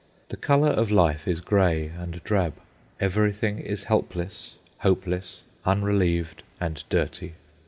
[0.29, 2.55] The colour of life is grey and drab.
[2.99, 7.35] Everything is helpless, hopeless, unrelieved, and dirty.